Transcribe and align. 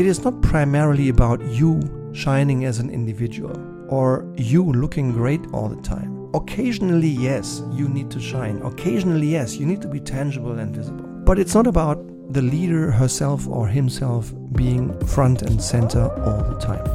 it 0.00 0.06
is 0.06 0.24
not 0.24 0.40
primarily 0.40 1.10
about 1.10 1.42
you 1.42 1.78
shining 2.14 2.64
as 2.64 2.78
an 2.78 2.88
individual 2.88 3.54
or 3.90 4.26
you 4.34 4.64
looking 4.72 5.12
great 5.12 5.42
all 5.52 5.68
the 5.68 5.82
time. 5.82 6.30
Occasionally, 6.32 7.08
yes, 7.08 7.62
you 7.70 7.86
need 7.86 8.10
to 8.10 8.18
shine. 8.18 8.62
Occasionally, 8.62 9.26
yes, 9.26 9.56
you 9.56 9.66
need 9.66 9.82
to 9.82 9.88
be 9.88 10.00
tangible 10.00 10.58
and 10.58 10.74
visible. 10.74 11.04
But 11.04 11.38
it's 11.38 11.54
not 11.54 11.66
about 11.66 11.98
the 12.32 12.40
leader 12.40 12.90
herself 12.90 13.46
or 13.46 13.68
himself 13.68 14.32
being 14.52 14.98
front 15.06 15.42
and 15.42 15.62
center 15.62 16.08
all 16.24 16.44
the 16.44 16.58
time. 16.58 16.86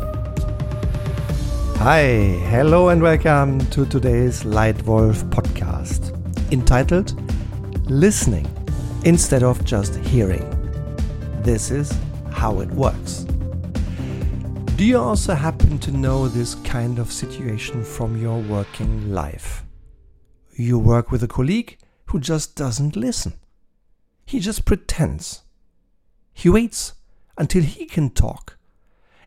Hi, 1.77 2.05
hello, 2.49 2.89
and 2.89 3.03
welcome 3.03 3.59
to 3.69 3.85
today's 3.85 4.41
Leitwolf 4.41 5.29
podcast 5.29 6.11
entitled 6.51 7.13
Listening 7.87 8.47
instead 9.03 9.43
of 9.43 9.63
just 9.63 9.93
hearing. 9.97 10.49
This 11.43 11.69
is 11.69 11.93
how 12.35 12.59
it 12.59 12.69
works. 12.71 13.25
Do 14.75 14.83
you 14.83 14.97
also 14.97 15.33
happen 15.33 15.79
to 15.79 15.91
know 15.91 16.27
this 16.27 16.55
kind 16.55 16.99
of 16.99 17.11
situation 17.11 17.83
from 17.83 18.21
your 18.21 18.39
working 18.41 19.11
life? 19.11 19.63
You 20.53 20.77
work 20.77 21.11
with 21.11 21.23
a 21.23 21.29
colleague 21.29 21.77
who 22.07 22.19
just 22.19 22.55
doesn't 22.55 22.95
listen. 22.95 23.33
He 24.25 24.39
just 24.39 24.65
pretends. 24.65 25.43
He 26.33 26.49
waits 26.49 26.93
until 27.37 27.63
he 27.63 27.85
can 27.85 28.09
talk, 28.09 28.57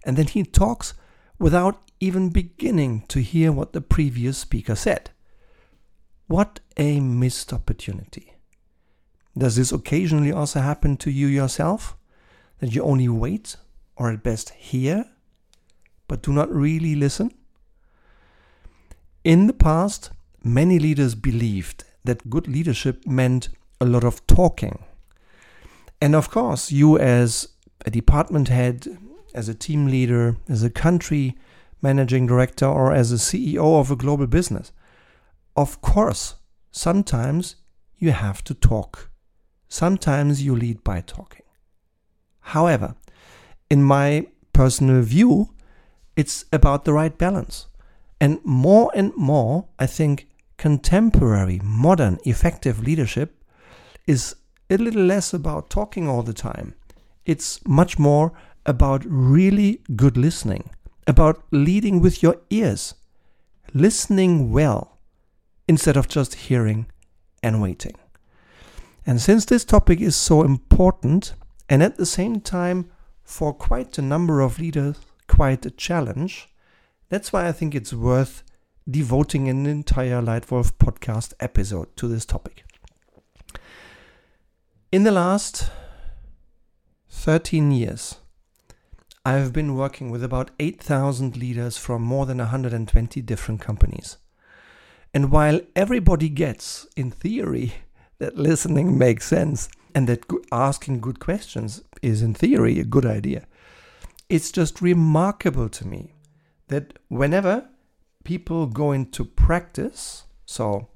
and 0.04 0.16
then 0.16 0.26
he 0.26 0.44
talks 0.44 0.94
without 1.38 1.90
even 2.00 2.28
beginning 2.28 3.04
to 3.08 3.20
hear 3.20 3.50
what 3.50 3.72
the 3.72 3.80
previous 3.80 4.38
speaker 4.38 4.74
said. 4.74 5.10
What 6.26 6.60
a 6.76 7.00
missed 7.00 7.52
opportunity. 7.52 8.34
Does 9.36 9.56
this 9.56 9.72
occasionally 9.72 10.32
also 10.32 10.60
happen 10.60 10.96
to 10.98 11.10
you 11.10 11.26
yourself? 11.26 11.97
That 12.58 12.74
you 12.74 12.82
only 12.82 13.08
wait, 13.08 13.56
or 13.96 14.10
at 14.10 14.22
best 14.22 14.50
hear, 14.50 15.06
but 16.08 16.22
do 16.22 16.32
not 16.32 16.52
really 16.52 16.94
listen? 16.94 17.32
In 19.24 19.46
the 19.46 19.52
past, 19.52 20.10
many 20.42 20.78
leaders 20.78 21.14
believed 21.14 21.84
that 22.04 22.30
good 22.30 22.48
leadership 22.48 23.06
meant 23.06 23.50
a 23.80 23.84
lot 23.84 24.04
of 24.04 24.26
talking. 24.26 24.84
And 26.00 26.14
of 26.14 26.30
course, 26.30 26.72
you 26.72 26.98
as 26.98 27.48
a 27.84 27.90
department 27.90 28.48
head, 28.48 28.86
as 29.34 29.48
a 29.48 29.54
team 29.54 29.86
leader, 29.86 30.36
as 30.48 30.62
a 30.62 30.70
country 30.70 31.36
managing 31.82 32.26
director, 32.26 32.66
or 32.66 32.92
as 32.92 33.12
a 33.12 33.16
CEO 33.16 33.78
of 33.78 33.90
a 33.90 33.96
global 33.96 34.26
business, 34.26 34.72
of 35.56 35.80
course, 35.80 36.36
sometimes 36.70 37.56
you 37.98 38.12
have 38.12 38.42
to 38.44 38.54
talk. 38.54 39.10
Sometimes 39.68 40.42
you 40.42 40.56
lead 40.56 40.82
by 40.82 41.00
talking. 41.00 41.42
However, 42.48 42.94
in 43.68 43.82
my 43.82 44.26
personal 44.54 45.02
view, 45.02 45.50
it's 46.16 46.46
about 46.50 46.86
the 46.86 46.94
right 46.94 47.16
balance. 47.16 47.66
And 48.20 48.40
more 48.42 48.90
and 48.94 49.14
more, 49.16 49.66
I 49.78 49.86
think 49.86 50.28
contemporary, 50.56 51.60
modern, 51.62 52.18
effective 52.24 52.82
leadership 52.82 53.44
is 54.06 54.34
a 54.70 54.78
little 54.78 55.02
less 55.02 55.34
about 55.34 55.68
talking 55.68 56.08
all 56.08 56.22
the 56.22 56.32
time. 56.32 56.74
It's 57.26 57.60
much 57.66 57.98
more 57.98 58.32
about 58.64 59.04
really 59.06 59.82
good 59.94 60.16
listening, 60.16 60.70
about 61.06 61.42
leading 61.50 62.00
with 62.00 62.22
your 62.22 62.36
ears, 62.48 62.94
listening 63.74 64.52
well, 64.52 64.98
instead 65.68 65.98
of 65.98 66.08
just 66.08 66.48
hearing 66.48 66.86
and 67.42 67.60
waiting. 67.60 67.96
And 69.06 69.20
since 69.20 69.44
this 69.44 69.66
topic 69.66 70.00
is 70.00 70.16
so 70.16 70.42
important, 70.42 71.34
and 71.68 71.82
at 71.82 71.96
the 71.96 72.06
same 72.06 72.40
time, 72.40 72.90
for 73.22 73.52
quite 73.52 73.98
a 73.98 74.02
number 74.02 74.40
of 74.40 74.58
leaders, 74.58 74.96
quite 75.26 75.66
a 75.66 75.70
challenge, 75.70 76.48
that's 77.10 77.32
why 77.32 77.46
I 77.46 77.52
think 77.52 77.74
it's 77.74 77.92
worth 77.92 78.42
devoting 78.90 79.48
an 79.48 79.66
entire 79.66 80.22
Leitwolf 80.22 80.72
podcast 80.72 81.34
episode 81.40 81.94
to 81.96 82.08
this 82.08 82.24
topic. 82.24 82.64
In 84.90 85.04
the 85.04 85.12
last 85.12 85.70
13 87.10 87.70
years, 87.70 88.16
I've 89.26 89.52
been 89.52 89.74
working 89.74 90.10
with 90.10 90.24
about 90.24 90.50
8,000 90.58 91.36
leaders 91.36 91.76
from 91.76 92.00
more 92.00 92.24
than 92.24 92.38
120 92.38 93.20
different 93.20 93.60
companies. 93.60 94.16
And 95.12 95.30
while 95.30 95.60
everybody 95.76 96.30
gets, 96.30 96.86
in 96.96 97.10
theory, 97.10 97.74
that 98.18 98.38
listening 98.38 98.96
makes 98.96 99.26
sense 99.26 99.68
and 99.94 100.08
that 100.08 100.24
asking 100.52 101.00
good 101.00 101.20
questions 101.20 101.82
is, 102.02 102.22
in 102.22 102.34
theory, 102.34 102.78
a 102.78 102.84
good 102.84 103.06
idea, 103.06 103.46
it's 104.28 104.52
just 104.52 104.82
remarkable 104.82 105.68
to 105.68 105.86
me 105.86 106.14
that 106.68 106.98
whenever 107.08 107.68
people 108.24 108.66
go 108.66 108.92
into 108.92 109.24
practice, 109.24 110.24
so 110.44 110.88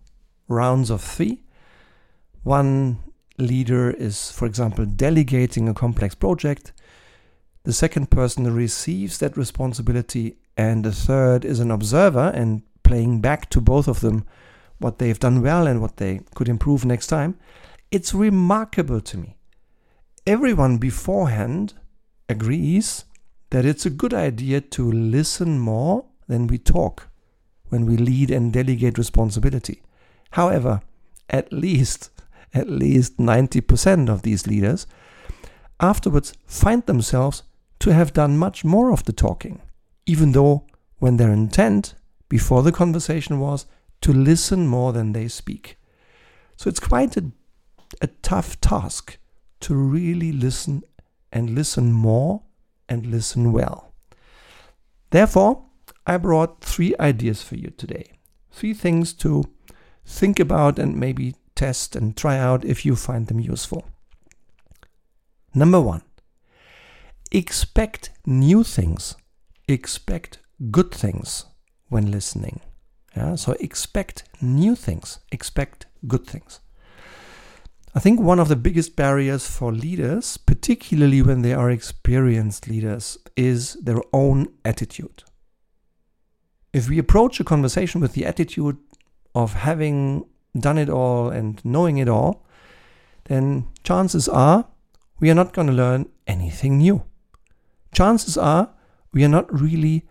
rounds 0.49 0.91
of 0.91 1.01
three, 1.01 1.43
one 2.43 2.99
leader 3.39 3.91
is, 3.91 4.31
for 4.31 4.47
example, 4.47 4.85
delegating 4.85 5.69
a 5.69 5.75
complex 5.75 6.15
project, 6.15 6.73
the 7.65 7.73
second 7.73 8.11
person 8.11 8.55
receives 8.55 9.19
that 9.19 9.37
responsibility, 9.37 10.37
and 10.57 10.85
the 10.85 10.93
third 10.93 11.45
is 11.45 11.61
an 11.61 11.71
observer 11.71 12.33
and 12.35 12.63
playing 12.83 13.21
back 13.21 13.49
to 13.51 13.61
both 13.61 13.89
of 13.89 14.01
them 14.01 14.27
what 14.79 14.99
they've 14.99 15.21
done 15.21 15.41
well 15.41 15.67
and 15.67 15.81
what 15.81 15.97
they 15.97 16.21
could 16.35 16.49
improve 16.49 16.85
next 16.85 17.07
time. 17.07 17.39
It's 17.93 18.15
remarkable 18.15 19.03
to 19.03 19.19
me. 19.19 19.37
Everyone 20.27 20.79
beforehand 20.79 21.75
agrees 22.27 23.05
that 23.51 23.67
it's 23.67 23.85
a 23.85 23.91
good 23.91 24.15
idea 24.15 24.63
to 24.63 24.91
listen 24.91 25.59
more 25.59 26.07
than 26.27 26.47
we 26.47 26.57
talk 26.57 27.09
when 27.69 27.85
we 27.85 27.99
lead 27.99 28.31
and 28.31 28.51
delegate 28.51 28.97
responsibility. 28.97 29.83
However, 30.31 30.81
at 31.29 31.53
least 31.53 32.11
at 32.55 32.69
least 32.69 33.19
90% 33.19 34.09
of 34.09 34.23
these 34.23 34.47
leaders 34.47 34.87
afterwards 35.81 36.33
find 36.47 36.85
themselves 36.87 37.43
to 37.79 37.93
have 37.93 38.15
done 38.15 38.39
much 38.39 38.65
more 38.65 38.91
of 38.91 39.05
the 39.05 39.13
talking, 39.13 39.61
even 40.07 40.33
though 40.33 40.65
when 40.99 41.19
their 41.19 41.33
intent 41.33 41.95
before 42.31 42.63
the 42.63 42.73
conversation 42.73 43.39
was 43.39 43.67
to 44.01 44.15
listen 44.15 44.67
more 44.67 44.95
than 44.95 45.13
they 45.13 45.29
speak. 45.29 45.77
So 46.57 46.69
it's 46.69 46.81
quite 46.81 47.17
a, 47.19 47.33
a 48.01 48.07
tough 48.07 48.61
task 48.61 49.19
to 49.61 49.75
really 49.75 50.33
listen 50.33 50.83
and 51.33 51.51
listen 51.51 51.93
more 51.93 52.43
and 52.89 53.07
listen 53.07 53.53
well. 53.53 53.93
Therefore, 55.11 55.65
I 56.07 56.17
brought 56.17 56.65
three 56.65 56.95
ideas 56.99 57.43
for 57.43 57.57
you 57.57 57.71
today. 57.71 58.13
Three 58.51 58.75
things 58.75 59.13
to 59.15 59.45
think 60.05 60.41
about 60.41 60.79
and 60.79 60.97
maybe 60.97 61.37
test 61.55 61.95
and 61.95 62.17
try 62.17 62.39
out 62.39 62.65
if 62.65 62.85
you 62.85 62.97
find 62.97 63.27
them 63.29 63.41
useful. 63.41 63.87
Number 65.55 65.81
one, 65.81 66.03
expect 67.31 68.11
new 68.27 68.65
things, 68.65 69.17
expect 69.69 70.39
good 70.71 70.91
things 70.91 71.47
when 71.89 72.11
listening. 72.11 72.61
Yeah, 73.17 73.35
so 73.35 73.53
expect 73.61 74.25
new 74.41 74.75
things, 74.75 75.19
expect 75.31 75.87
good 76.09 76.27
things. 76.27 76.61
I 77.95 78.01
think 78.01 78.21
one 78.21 78.39
of 78.39 78.49
the 78.49 78.57
biggest 78.57 78.97
barriers 78.97 79.47
for 79.47 79.71
leaders, 79.71 80.39
particularly 80.39 81.21
when 81.21 81.43
they 81.43 81.53
are 81.53 81.71
experienced 81.71 82.67
leaders, 82.67 83.19
is 83.37 83.75
their 83.75 84.01
own 84.15 84.47
attitude. 84.65 85.25
If 86.73 86.89
we 86.89 86.99
approach 86.99 87.39
a 87.39 87.45
conversation 87.45 88.01
with 88.01 88.15
the 88.15 88.25
attitude 88.25 88.79
of 89.35 89.53
having 89.53 90.25
done 90.59 90.79
it 90.79 90.89
all 90.89 91.29
and 91.29 91.63
knowing 91.67 91.99
it 91.99 92.09
all, 92.09 92.47
then 93.25 93.69
chances 93.85 94.27
are 94.27 94.69
we 95.21 95.31
are 95.31 95.35
not 95.35 95.53
going 95.53 95.67
to 95.67 95.73
learn 95.75 96.09
anything 96.27 96.79
new. 96.79 97.05
Chances 97.95 98.39
are 98.39 98.71
we 99.13 99.23
are 99.23 99.29
not 99.29 99.53
really 99.53 100.07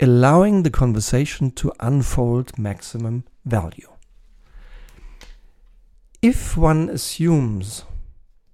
allowing 0.00 0.62
the 0.62 0.70
conversation 0.70 1.50
to 1.52 1.72
unfold 1.80 2.58
maximum 2.58 3.24
value. 3.46 3.88
If 6.22 6.56
one 6.56 6.88
assumes 6.88 7.84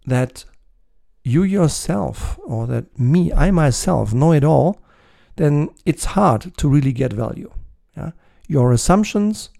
that 0.06 0.44
you 1.24 1.42
yourself 1.42 2.38
or 2.44 2.66
that 2.66 2.98
me, 2.98 3.32
I 3.32 3.50
myself, 3.50 4.12
know 4.12 4.32
it 4.32 4.44
all, 4.44 4.80
then 5.36 5.70
it's 5.86 6.04
hard 6.04 6.56
to 6.56 6.68
really 6.68 6.92
get 6.92 7.12
value. 7.12 7.50
Yeah? 7.96 8.10
Your 8.48 8.72
assumptions, 8.72 9.50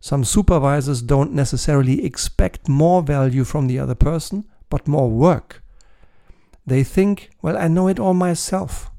some 0.00 0.24
supervisors 0.24 1.02
don't 1.02 1.32
necessarily 1.32 2.04
expect 2.04 2.68
more 2.68 3.02
value 3.02 3.44
from 3.44 3.66
the 3.66 3.78
other 3.78 3.94
person, 3.94 4.44
but 4.70 4.88
more 4.88 5.10
work. 5.10 5.62
They 6.66 6.84
think, 6.84 7.30
well, 7.42 7.56
I 7.56 7.68
know 7.68 7.88
it 7.88 7.98
all 7.98 8.14
myself. 8.14 8.90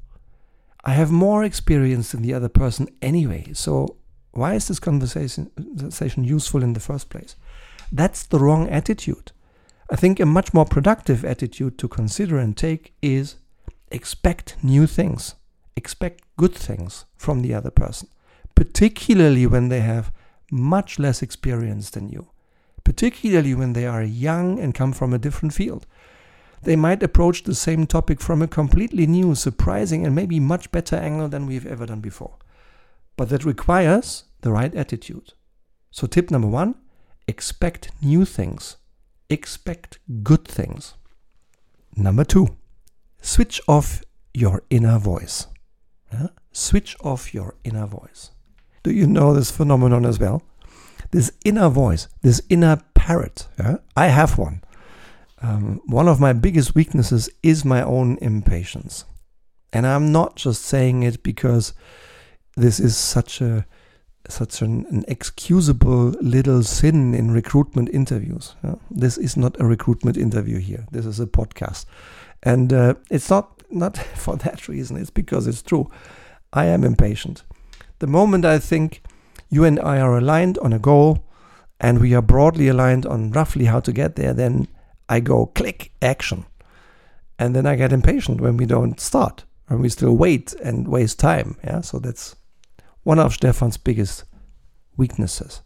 I 0.84 0.92
have 0.92 1.10
more 1.10 1.42
experience 1.42 2.12
than 2.12 2.22
the 2.22 2.34
other 2.34 2.48
person 2.48 2.88
anyway, 3.00 3.52
so 3.52 3.96
why 4.32 4.54
is 4.54 4.68
this 4.68 4.80
conversation, 4.80 5.50
conversation 5.56 6.24
useful 6.24 6.62
in 6.62 6.72
the 6.72 6.80
first 6.80 7.08
place? 7.08 7.36
That's 7.92 8.24
the 8.24 8.38
wrong 8.38 8.70
attitude. 8.70 9.32
I 9.90 9.96
think 9.96 10.18
a 10.18 10.24
much 10.24 10.54
more 10.54 10.64
productive 10.64 11.26
attitude 11.26 11.76
to 11.78 11.88
consider 11.88 12.38
and 12.38 12.56
take 12.56 12.94
is 13.02 13.36
expect 13.90 14.56
new 14.62 14.86
things, 14.86 15.34
expect 15.76 16.24
good 16.38 16.54
things 16.54 17.04
from 17.16 17.42
the 17.42 17.52
other 17.52 17.70
person, 17.70 18.08
particularly 18.54 19.46
when 19.46 19.68
they 19.68 19.80
have 19.80 20.10
much 20.50 20.98
less 20.98 21.20
experience 21.20 21.90
than 21.90 22.08
you, 22.08 22.30
particularly 22.82 23.54
when 23.54 23.74
they 23.74 23.86
are 23.86 24.02
young 24.02 24.58
and 24.58 24.74
come 24.74 24.94
from 24.94 25.12
a 25.12 25.18
different 25.18 25.52
field. 25.52 25.86
They 26.62 26.76
might 26.76 27.02
approach 27.02 27.42
the 27.42 27.54
same 27.54 27.86
topic 27.86 28.22
from 28.22 28.40
a 28.40 28.48
completely 28.48 29.06
new, 29.06 29.34
surprising, 29.34 30.06
and 30.06 30.14
maybe 30.14 30.40
much 30.40 30.72
better 30.72 30.96
angle 30.96 31.28
than 31.28 31.46
we've 31.46 31.66
ever 31.66 31.84
done 31.84 32.00
before. 32.00 32.38
But 33.18 33.28
that 33.28 33.44
requires 33.44 34.24
the 34.40 34.52
right 34.52 34.74
attitude. 34.74 35.34
So, 35.90 36.06
tip 36.06 36.30
number 36.30 36.48
one 36.48 36.76
expect 37.26 37.90
new 38.02 38.24
things, 38.24 38.76
expect 39.28 39.98
good 40.22 40.46
things. 40.46 40.94
Number 41.96 42.24
two, 42.24 42.56
switch 43.20 43.60
off 43.68 44.02
your 44.34 44.62
inner 44.70 44.98
voice. 44.98 45.46
Switch 46.52 46.96
off 47.02 47.32
your 47.32 47.54
inner 47.64 47.86
voice. 47.86 48.30
Do 48.82 48.92
you 48.92 49.06
know 49.06 49.32
this 49.32 49.50
phenomenon 49.50 50.04
as 50.04 50.18
well? 50.18 50.42
This 51.10 51.32
inner 51.44 51.68
voice, 51.68 52.08
this 52.22 52.42
inner 52.48 52.82
parrot. 52.94 53.48
I 53.96 54.08
have 54.08 54.38
one. 54.38 54.62
Um, 55.40 55.80
one 55.86 56.08
of 56.08 56.20
my 56.20 56.32
biggest 56.32 56.74
weaknesses 56.74 57.30
is 57.42 57.64
my 57.64 57.82
own 57.82 58.18
impatience. 58.20 59.04
And 59.72 59.86
I'm 59.86 60.12
not 60.12 60.36
just 60.36 60.62
saying 60.62 61.02
it 61.02 61.22
because 61.22 61.72
this 62.56 62.78
is 62.78 62.96
such 62.96 63.40
a 63.40 63.66
such 64.28 64.62
an, 64.62 64.86
an 64.90 65.04
excusable 65.08 66.10
little 66.20 66.62
sin 66.62 67.14
in 67.14 67.30
recruitment 67.30 67.88
interviews. 67.90 68.54
Yeah? 68.62 68.76
This 68.90 69.18
is 69.18 69.36
not 69.36 69.60
a 69.60 69.64
recruitment 69.64 70.16
interview 70.16 70.58
here. 70.58 70.86
This 70.90 71.06
is 71.06 71.20
a 71.20 71.26
podcast, 71.26 71.86
and 72.42 72.72
uh, 72.72 72.94
it's 73.10 73.30
not 73.30 73.62
not 73.70 73.96
for 74.16 74.36
that 74.36 74.68
reason. 74.68 74.96
It's 74.96 75.10
because 75.10 75.46
it's 75.46 75.62
true. 75.62 75.90
I 76.52 76.66
am 76.66 76.84
impatient. 76.84 77.44
The 77.98 78.06
moment 78.06 78.44
I 78.44 78.58
think 78.58 79.02
you 79.48 79.64
and 79.64 79.78
I 79.80 80.00
are 80.00 80.18
aligned 80.18 80.58
on 80.58 80.72
a 80.72 80.78
goal, 80.78 81.24
and 81.80 82.00
we 82.00 82.14
are 82.14 82.22
broadly 82.22 82.68
aligned 82.68 83.06
on 83.06 83.32
roughly 83.32 83.66
how 83.66 83.80
to 83.80 83.92
get 83.92 84.16
there, 84.16 84.34
then 84.34 84.68
I 85.08 85.20
go 85.20 85.46
click 85.46 85.92
action, 86.00 86.46
and 87.38 87.54
then 87.54 87.66
I 87.66 87.76
get 87.76 87.92
impatient 87.92 88.40
when 88.40 88.56
we 88.56 88.66
don't 88.66 89.00
start 89.00 89.44
and 89.72 89.80
we 89.80 89.88
still 89.88 90.14
wait 90.14 90.52
and 90.62 90.86
waste 90.86 91.18
time. 91.18 91.56
Yeah, 91.64 91.80
so 91.80 91.98
that's 91.98 92.36
one 93.02 93.18
of 93.18 93.34
Stefan's 93.34 93.76
biggest 93.76 94.24
weaknesses. 94.96 95.62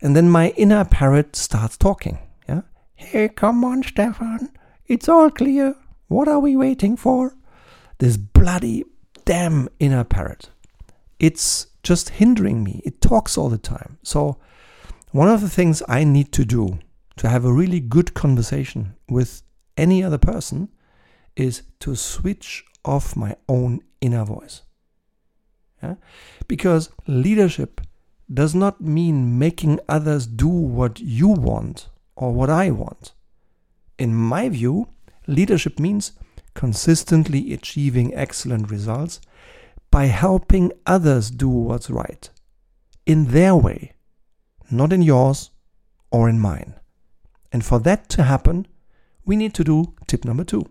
And 0.00 0.14
then 0.14 0.30
my 0.30 0.50
inner 0.50 0.84
parrot 0.84 1.36
starts 1.36 1.76
talking. 1.76 2.18
Yeah. 2.48 2.62
Hey, 2.94 3.28
come 3.28 3.64
on, 3.64 3.82
Stefan. 3.82 4.50
It's 4.86 5.08
all 5.08 5.30
clear. 5.30 5.74
What 6.08 6.28
are 6.28 6.38
we 6.38 6.56
waiting 6.56 6.96
for? 6.96 7.36
This 7.98 8.16
bloody 8.16 8.84
damn 9.24 9.68
inner 9.78 10.04
parrot. 10.04 10.50
It's 11.18 11.66
just 11.82 12.10
hindering 12.10 12.62
me. 12.62 12.80
It 12.84 13.00
talks 13.00 13.36
all 13.36 13.48
the 13.48 13.58
time. 13.58 13.98
So, 14.02 14.38
one 15.10 15.28
of 15.28 15.40
the 15.40 15.48
things 15.48 15.82
I 15.88 16.04
need 16.04 16.32
to 16.32 16.44
do 16.44 16.78
to 17.16 17.28
have 17.28 17.44
a 17.44 17.52
really 17.52 17.80
good 17.80 18.14
conversation 18.14 18.94
with 19.08 19.42
any 19.76 20.02
other 20.02 20.18
person 20.18 20.68
is 21.36 21.62
to 21.80 21.96
switch 21.96 22.64
off 22.84 23.16
my 23.16 23.36
own 23.48 23.80
inner 24.00 24.24
voice. 24.24 24.62
Yeah? 25.82 25.94
Because 26.46 26.90
leadership 27.06 27.80
does 28.32 28.54
not 28.54 28.80
mean 28.80 29.38
making 29.38 29.80
others 29.88 30.26
do 30.26 30.48
what 30.48 31.00
you 31.00 31.28
want 31.28 31.88
or 32.16 32.32
what 32.32 32.50
I 32.50 32.70
want. 32.70 33.12
In 33.98 34.14
my 34.14 34.48
view, 34.48 34.88
leadership 35.26 35.78
means 35.78 36.12
consistently 36.54 37.52
achieving 37.52 38.14
excellent 38.14 38.70
results 38.70 39.20
by 39.90 40.06
helping 40.06 40.72
others 40.86 41.30
do 41.30 41.48
what's 41.48 41.88
right 41.88 42.28
in 43.06 43.26
their 43.26 43.56
way, 43.56 43.94
not 44.70 44.92
in 44.92 45.00
yours 45.00 45.50
or 46.10 46.28
in 46.28 46.38
mine. 46.38 46.74
And 47.50 47.64
for 47.64 47.78
that 47.80 48.08
to 48.10 48.24
happen, 48.24 48.66
we 49.24 49.36
need 49.36 49.54
to 49.54 49.64
do 49.64 49.94
tip 50.06 50.24
number 50.24 50.44
two 50.44 50.66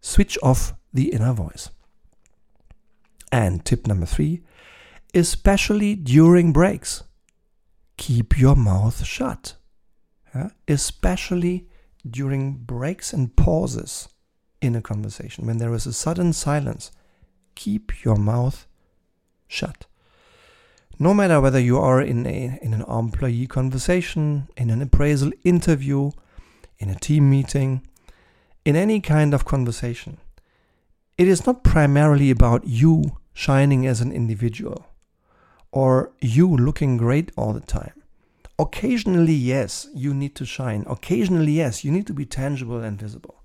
switch 0.00 0.38
off 0.42 0.74
the 0.92 1.12
inner 1.12 1.32
voice. 1.32 1.70
And 3.32 3.64
tip 3.64 3.86
number 3.86 4.06
three, 4.06 4.42
especially 5.14 5.94
during 5.94 6.52
breaks, 6.52 7.02
keep 7.96 8.38
your 8.38 8.56
mouth 8.56 9.04
shut. 9.04 9.56
Yeah? 10.34 10.50
Especially 10.68 11.68
during 12.08 12.54
breaks 12.54 13.12
and 13.12 13.34
pauses 13.34 14.08
in 14.60 14.76
a 14.76 14.82
conversation. 14.82 15.46
When 15.46 15.58
there 15.58 15.74
is 15.74 15.86
a 15.86 15.92
sudden 15.92 16.32
silence, 16.32 16.92
keep 17.54 18.04
your 18.04 18.16
mouth 18.16 18.66
shut. 19.48 19.86
No 20.98 21.12
matter 21.12 21.40
whether 21.40 21.60
you 21.60 21.78
are 21.78 22.00
in, 22.00 22.26
a, 22.26 22.58
in 22.62 22.72
an 22.72 22.82
employee 22.82 23.46
conversation, 23.46 24.48
in 24.56 24.70
an 24.70 24.80
appraisal 24.80 25.30
interview, 25.44 26.10
in 26.78 26.88
a 26.88 26.94
team 26.94 27.28
meeting, 27.28 27.86
in 28.64 28.76
any 28.76 29.00
kind 29.00 29.34
of 29.34 29.44
conversation, 29.44 30.18
it 31.18 31.28
is 31.28 31.46
not 31.46 31.64
primarily 31.64 32.30
about 32.30 32.66
you 32.66 33.18
shining 33.32 33.86
as 33.86 34.00
an 34.00 34.12
individual 34.12 34.86
or 35.72 36.12
you 36.20 36.48
looking 36.48 36.96
great 36.96 37.32
all 37.36 37.52
the 37.52 37.60
time. 37.60 38.02
Occasionally, 38.58 39.34
yes, 39.34 39.88
you 39.94 40.14
need 40.14 40.34
to 40.36 40.46
shine. 40.46 40.84
Occasionally, 40.86 41.52
yes, 41.52 41.84
you 41.84 41.92
need 41.92 42.06
to 42.06 42.14
be 42.14 42.24
tangible 42.24 42.82
and 42.82 42.98
visible. 42.98 43.42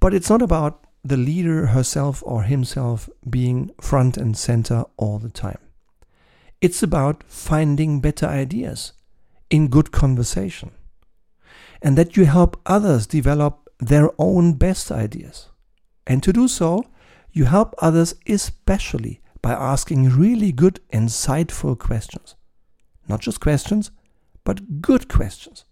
But 0.00 0.14
it's 0.14 0.28
not 0.28 0.42
about 0.42 0.84
the 1.04 1.16
leader 1.16 1.66
herself 1.66 2.22
or 2.26 2.42
himself 2.42 3.08
being 3.28 3.70
front 3.80 4.16
and 4.16 4.36
center 4.36 4.84
all 4.96 5.18
the 5.18 5.30
time. 5.30 5.58
It's 6.60 6.82
about 6.82 7.22
finding 7.26 8.00
better 8.00 8.26
ideas 8.26 8.92
in 9.50 9.68
good 9.68 9.92
conversation. 9.92 10.72
And 11.80 11.98
that 11.98 12.16
you 12.16 12.24
help 12.24 12.60
others 12.66 13.06
develop 13.06 13.68
their 13.78 14.10
own 14.18 14.54
best 14.54 14.90
ideas. 14.90 15.48
And 16.06 16.22
to 16.22 16.32
do 16.32 16.48
so, 16.48 16.84
you 17.30 17.44
help 17.44 17.74
others 17.78 18.14
especially 18.26 19.20
by 19.40 19.52
asking 19.52 20.10
really 20.10 20.52
good, 20.52 20.80
insightful 20.92 21.78
questions. 21.78 22.36
Not 23.08 23.20
just 23.20 23.40
questions, 23.40 23.90
but 24.44 24.80
good 24.80 25.08
questions. 25.08 25.64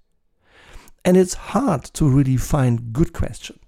And 1.05 1.17
it's 1.17 1.35
hard 1.35 1.85
to 1.95 2.09
really 2.09 2.37
find 2.37 2.93
good 2.93 3.13
question. 3.13 3.59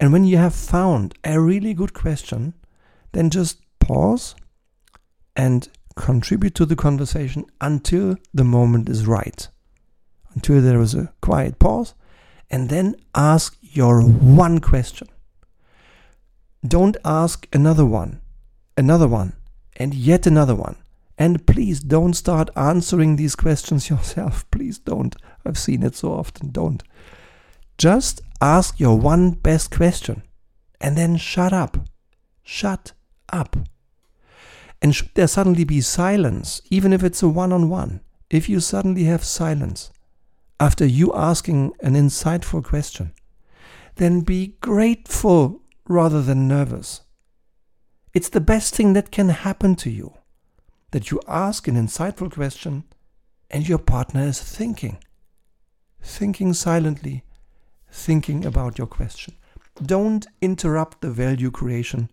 And 0.00 0.12
when 0.12 0.24
you 0.24 0.36
have 0.36 0.54
found 0.54 1.14
a 1.24 1.40
really 1.40 1.74
good 1.74 1.92
question, 1.92 2.54
then 3.12 3.30
just 3.30 3.60
pause 3.80 4.34
and 5.34 5.68
contribute 5.96 6.54
to 6.54 6.66
the 6.66 6.76
conversation 6.76 7.44
until 7.60 8.16
the 8.32 8.44
moment 8.44 8.88
is 8.88 9.06
right. 9.06 9.48
Until 10.34 10.60
there 10.60 10.80
is 10.80 10.94
a 10.94 11.12
quiet 11.20 11.58
pause, 11.58 11.94
and 12.50 12.68
then 12.68 12.94
ask 13.14 13.56
your 13.60 14.02
one 14.02 14.60
question. 14.60 15.08
Don't 16.68 16.96
ask 17.04 17.48
another 17.52 17.84
one 17.84 18.20
another 18.78 19.08
one, 19.08 19.32
and 19.76 19.92
yet 19.92 20.26
another 20.26 20.54
one. 20.54 20.76
And 21.18 21.44
please 21.46 21.80
don't 21.80 22.14
start 22.14 22.48
answering 22.54 23.16
these 23.16 23.34
questions 23.34 23.90
yourself. 23.90 24.48
Please 24.52 24.78
don't. 24.78 25.16
I've 25.44 25.58
seen 25.58 25.82
it 25.82 25.96
so 25.96 26.12
often. 26.12 26.52
Don't. 26.52 26.82
Just 27.76 28.20
ask 28.40 28.78
your 28.78 28.96
one 28.96 29.32
best 29.32 29.72
question 29.72 30.22
and 30.80 30.96
then 30.96 31.16
shut 31.16 31.52
up. 31.52 31.76
Shut 32.44 32.92
up. 33.32 33.56
And 34.80 34.94
should 34.94 35.10
there 35.14 35.26
suddenly 35.26 35.64
be 35.64 35.80
silence, 35.80 36.62
even 36.70 36.92
if 36.92 37.02
it's 37.02 37.22
a 37.22 37.28
one 37.28 37.52
on 37.52 37.68
one, 37.68 38.00
if 38.30 38.48
you 38.48 38.60
suddenly 38.60 39.04
have 39.04 39.24
silence 39.24 39.90
after 40.60 40.86
you 40.86 41.12
asking 41.14 41.72
an 41.80 41.94
insightful 41.94 42.62
question, 42.64 43.12
then 43.96 44.20
be 44.20 44.54
grateful 44.60 45.62
rather 45.88 46.22
than 46.22 46.46
nervous. 46.46 47.00
It's 48.14 48.28
the 48.28 48.40
best 48.40 48.74
thing 48.74 48.92
that 48.92 49.10
can 49.10 49.30
happen 49.30 49.74
to 49.76 49.90
you 49.90 50.14
that 50.90 51.10
you 51.10 51.20
ask 51.26 51.68
an 51.68 51.74
insightful 51.74 52.30
question 52.32 52.84
and 53.50 53.68
your 53.68 53.78
partner 53.78 54.22
is 54.22 54.40
thinking. 54.40 54.98
Thinking 56.00 56.52
silently, 56.52 57.24
thinking 57.90 58.44
about 58.44 58.78
your 58.78 58.86
question. 58.86 59.34
Don't 59.82 60.26
interrupt 60.40 61.00
the 61.00 61.10
value 61.10 61.50
creation 61.50 62.10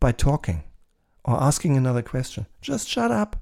by 0.00 0.12
talking 0.12 0.64
or 1.24 1.42
asking 1.42 1.76
another 1.76 2.02
question. 2.02 2.46
Just 2.60 2.88
shut 2.88 3.10
up. 3.10 3.36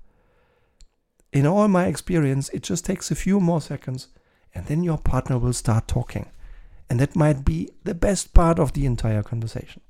In 1.32 1.46
all 1.46 1.68
my 1.68 1.86
experience, 1.86 2.48
it 2.50 2.62
just 2.62 2.84
takes 2.84 3.10
a 3.10 3.14
few 3.14 3.40
more 3.40 3.60
seconds 3.60 4.08
and 4.54 4.66
then 4.66 4.82
your 4.82 4.98
partner 4.98 5.38
will 5.38 5.52
start 5.52 5.86
talking. 5.86 6.30
And 6.88 7.00
that 7.00 7.16
might 7.16 7.44
be 7.44 7.70
the 7.84 7.94
best 7.94 8.32
part 8.32 8.58
of 8.58 8.72
the 8.72 8.86
entire 8.86 9.22
conversation. 9.22 9.82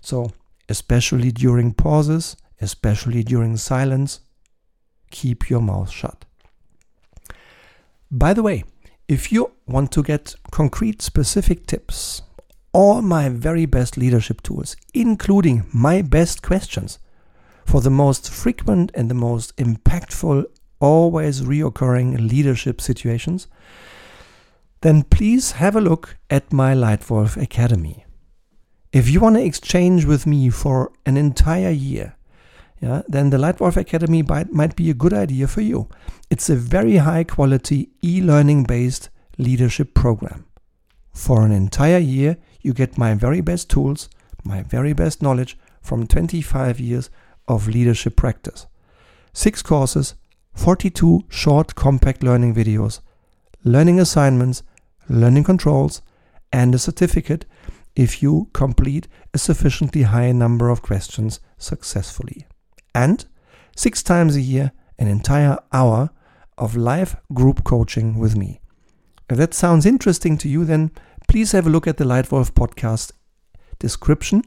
So 0.00 0.30
especially 0.68 1.30
during 1.30 1.74
pauses, 1.74 2.36
especially 2.60 3.22
during 3.22 3.56
silence, 3.56 4.20
keep 5.10 5.50
your 5.50 5.60
mouth 5.60 5.90
shut. 5.90 6.24
By 8.10 8.32
the 8.32 8.42
way, 8.42 8.64
if 9.08 9.32
you 9.32 9.52
want 9.66 9.92
to 9.92 10.02
get 10.02 10.34
concrete 10.50 11.02
specific 11.02 11.66
tips 11.66 12.22
all 12.72 13.02
my 13.02 13.28
very 13.28 13.66
best 13.66 13.96
leadership 13.96 14.42
tools, 14.42 14.76
including 14.94 15.66
my 15.72 16.00
best 16.02 16.42
questions 16.42 16.98
for 17.66 17.80
the 17.80 17.90
most 17.90 18.30
frequent 18.30 18.90
and 18.94 19.10
the 19.10 19.14
most 19.14 19.54
impactful, 19.56 20.44
always 20.80 21.42
reoccurring 21.42 22.28
leadership 22.30 22.80
situations, 22.80 23.46
then 24.82 25.04
please 25.04 25.52
have 25.52 25.74
a 25.74 25.80
look 25.80 26.16
at 26.28 26.52
my 26.52 26.74
Leitwolf 26.74 27.40
Academy. 27.40 28.04
If 28.92 29.08
you 29.08 29.20
want 29.20 29.36
to 29.36 29.44
exchange 29.44 30.04
with 30.04 30.26
me 30.26 30.50
for 30.50 30.92
an 31.06 31.16
entire 31.16 31.70
year, 31.70 32.16
yeah, 32.80 33.02
then 33.08 33.30
the 33.30 33.38
Leitwolf 33.38 33.76
Academy 33.76 34.22
might 34.22 34.76
be 34.76 34.90
a 34.90 34.94
good 34.94 35.14
idea 35.14 35.46
for 35.46 35.60
you. 35.60 35.88
It's 36.30 36.50
a 36.50 36.56
very 36.56 36.96
high 36.96 37.22
quality 37.22 37.90
e 38.02 38.20
learning 38.20 38.64
based 38.64 39.08
leadership 39.38 39.94
program. 39.94 40.46
For 41.12 41.44
an 41.44 41.52
entire 41.52 41.98
year, 41.98 42.38
you 42.60 42.72
get 42.72 42.98
my 42.98 43.14
very 43.14 43.40
best 43.40 43.70
tools, 43.70 44.08
my 44.44 44.62
very 44.62 44.92
best 44.92 45.22
knowledge 45.22 45.56
from 45.80 46.06
25 46.08 46.80
years 46.80 47.08
of 47.46 47.68
leadership 47.68 48.16
practice. 48.16 48.66
Six 49.32 49.62
courses, 49.62 50.14
42 50.54 51.24
short, 51.28 51.74
compact 51.76 52.22
learning 52.22 52.54
videos, 52.54 53.00
learning 53.64 54.00
assignments, 54.00 54.62
learning 55.08 55.44
controls, 55.44 56.02
and 56.52 56.74
a 56.74 56.78
certificate 56.78 57.46
if 57.94 58.22
you 58.22 58.48
complete 58.52 59.08
a 59.34 59.38
sufficiently 59.38 60.02
high 60.02 60.32
number 60.32 60.68
of 60.70 60.82
questions 60.82 61.40
successfully. 61.58 62.46
And 62.94 63.24
six 63.76 64.02
times 64.02 64.36
a 64.36 64.40
year, 64.40 64.72
an 64.98 65.08
entire 65.08 65.58
hour 65.72 66.10
of 66.58 66.76
live 66.76 67.16
group 67.32 67.64
coaching 67.64 68.18
with 68.18 68.36
me. 68.36 68.60
If 69.28 69.38
that 69.38 69.54
sounds 69.54 69.86
interesting 69.86 70.36
to 70.38 70.48
you, 70.48 70.64
then 70.64 70.90
please 71.28 71.52
have 71.52 71.66
a 71.66 71.70
look 71.70 71.86
at 71.86 71.96
the 71.96 72.04
Leitwolf 72.04 72.52
podcast 72.52 73.12
description. 73.78 74.42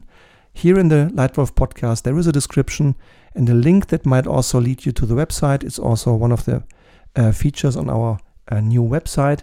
Here 0.54 0.80
in 0.80 0.88
the 0.90 1.12
Leitwolf 1.14 1.54
podcast, 1.54 2.04
there 2.04 2.18
is 2.18 2.28
a 2.28 2.32
description 2.32 2.96
and 3.34 3.50
a 3.50 3.54
link 3.54 3.88
that 3.88 4.06
might 4.06 4.28
also 4.28 4.62
lead 4.62 4.86
you 4.86 4.92
to 4.94 5.06
the 5.06 5.16
website. 5.16 5.64
It's 5.64 5.80
also 5.80 6.14
one 6.14 6.32
of 6.32 6.46
the 6.46 6.64
uh, 7.16 7.32
features 7.32 7.76
on 7.76 7.90
our 7.90 8.20
uh, 8.50 8.62
new 8.62 8.84
website. 8.84 9.42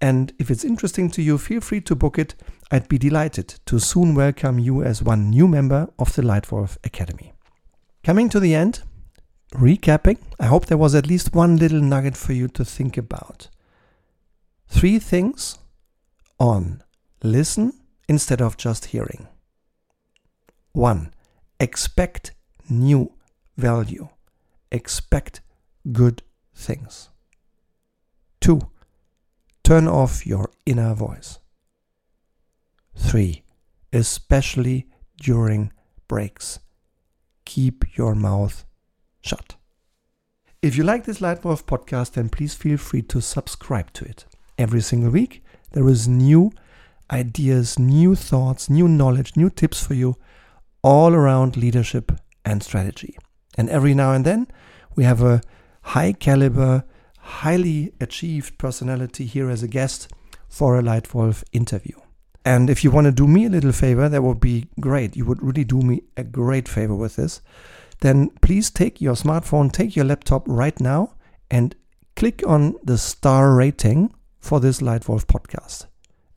And 0.00 0.32
if 0.38 0.50
it's 0.50 0.64
interesting 0.64 1.10
to 1.12 1.22
you, 1.22 1.38
feel 1.38 1.60
free 1.60 1.80
to 1.82 1.94
book 1.94 2.18
it. 2.18 2.34
I'd 2.70 2.88
be 2.88 2.98
delighted 2.98 3.48
to 3.66 3.78
soon 3.78 4.14
welcome 4.14 4.58
you 4.58 4.82
as 4.82 5.02
one 5.02 5.30
new 5.30 5.48
member 5.48 5.88
of 5.98 6.14
the 6.14 6.22
Leitwolf 6.22 6.76
Academy. 6.84 7.32
Coming 8.04 8.28
to 8.28 8.40
the 8.40 8.54
end, 8.54 8.82
recapping, 9.54 10.18
I 10.38 10.46
hope 10.46 10.66
there 10.66 10.76
was 10.76 10.94
at 10.94 11.06
least 11.06 11.34
one 11.34 11.56
little 11.56 11.80
nugget 11.80 12.16
for 12.16 12.32
you 12.32 12.48
to 12.48 12.64
think 12.64 12.96
about. 12.96 13.48
Three 14.68 14.98
things 14.98 15.58
on 16.38 16.82
listen 17.22 17.72
instead 18.08 18.42
of 18.42 18.56
just 18.56 18.86
hearing. 18.86 19.28
1. 20.72 21.12
Expect 21.58 22.32
new 22.68 23.12
value. 23.56 24.08
Expect 24.70 25.40
good 25.90 26.22
things. 26.54 27.08
2. 28.40 28.60
Turn 29.66 29.88
off 29.88 30.24
your 30.24 30.48
inner 30.64 30.94
voice. 30.94 31.40
3. 32.94 33.42
Especially 33.92 34.86
during 35.20 35.72
breaks. 36.06 36.60
Keep 37.44 37.96
your 37.98 38.14
mouth 38.14 38.64
shut. 39.22 39.56
If 40.62 40.76
you 40.76 40.84
like 40.84 41.04
this 41.04 41.18
Leitwolf 41.18 41.64
podcast, 41.64 42.12
then 42.12 42.28
please 42.28 42.54
feel 42.54 42.76
free 42.76 43.02
to 43.02 43.20
subscribe 43.20 43.92
to 43.94 44.04
it. 44.04 44.24
Every 44.56 44.80
single 44.80 45.10
week, 45.10 45.42
there 45.72 45.88
is 45.88 46.06
new 46.06 46.52
ideas, 47.10 47.76
new 47.76 48.14
thoughts, 48.14 48.70
new 48.70 48.86
knowledge, 48.86 49.34
new 49.34 49.50
tips 49.50 49.84
for 49.84 49.94
you 49.94 50.14
all 50.84 51.12
around 51.12 51.56
leadership 51.56 52.12
and 52.44 52.62
strategy. 52.62 53.18
And 53.58 53.68
every 53.68 53.94
now 53.94 54.12
and 54.12 54.24
then, 54.24 54.46
we 54.94 55.02
have 55.02 55.24
a 55.24 55.40
high 55.82 56.12
caliber, 56.12 56.84
highly 57.26 57.92
achieved 58.00 58.56
personality 58.56 59.26
here 59.26 59.50
as 59.50 59.62
a 59.62 59.68
guest 59.68 60.08
for 60.48 60.78
a 60.78 60.82
Leitwolf 60.82 61.42
interview. 61.52 61.96
And 62.44 62.70
if 62.70 62.84
you 62.84 62.92
want 62.92 63.06
to 63.06 63.12
do 63.12 63.26
me 63.26 63.46
a 63.46 63.50
little 63.50 63.72
favor, 63.72 64.08
that 64.08 64.22
would 64.22 64.38
be 64.38 64.68
great. 64.80 65.16
You 65.16 65.24
would 65.24 65.42
really 65.42 65.64
do 65.64 65.80
me 65.80 66.02
a 66.16 66.22
great 66.22 66.68
favor 66.68 66.94
with 66.94 67.16
this. 67.16 67.42
Then 68.00 68.30
please 68.40 68.70
take 68.70 69.00
your 69.00 69.14
smartphone, 69.14 69.72
take 69.72 69.96
your 69.96 70.04
laptop 70.04 70.44
right 70.46 70.78
now, 70.78 71.14
and 71.50 71.74
click 72.14 72.42
on 72.46 72.76
the 72.84 72.96
star 72.96 73.54
rating 73.54 74.14
for 74.38 74.60
this 74.60 74.80
Leitwolf 74.80 75.26
podcast. 75.26 75.86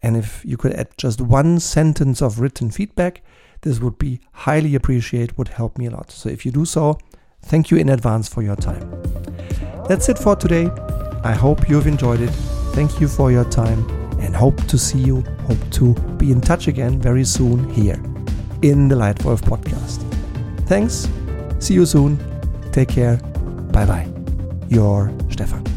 And 0.01 0.17
if 0.17 0.43
you 0.43 0.57
could 0.57 0.73
add 0.73 0.89
just 0.97 1.21
one 1.21 1.59
sentence 1.59 2.21
of 2.21 2.39
written 2.39 2.71
feedback, 2.71 3.21
this 3.61 3.79
would 3.79 3.99
be 3.99 4.21
highly 4.31 4.73
appreciated, 4.73 5.37
would 5.37 5.49
help 5.49 5.77
me 5.77 5.85
a 5.85 5.91
lot. 5.91 6.09
So 6.09 6.29
if 6.29 6.45
you 6.45 6.51
do 6.51 6.65
so, 6.65 6.97
thank 7.43 7.69
you 7.69 7.77
in 7.77 7.89
advance 7.89 8.27
for 8.27 8.41
your 8.41 8.55
time. 8.55 9.48
That's 9.89 10.07
it 10.07 10.19
for 10.19 10.35
today. 10.35 10.69
I 11.23 11.33
hope 11.33 11.67
you've 11.67 11.87
enjoyed 11.87 12.21
it. 12.21 12.29
Thank 12.75 13.01
you 13.01 13.07
for 13.07 13.31
your 13.31 13.43
time 13.45 13.89
and 14.19 14.35
hope 14.35 14.55
to 14.67 14.77
see 14.77 14.99
you, 14.99 15.21
hope 15.47 15.57
to 15.71 15.95
be 16.17 16.31
in 16.31 16.41
touch 16.41 16.67
again 16.67 17.01
very 17.01 17.25
soon 17.25 17.67
here 17.71 17.99
in 18.61 18.87
the 18.87 18.95
Leitwolf 18.95 19.41
podcast. 19.41 20.05
Thanks. 20.67 21.09
See 21.57 21.73
you 21.73 21.87
soon. 21.87 22.19
Take 22.71 22.89
care. 22.89 23.17
Bye 23.73 23.85
bye. 23.87 24.07
Your 24.69 25.11
Stefan. 25.31 25.68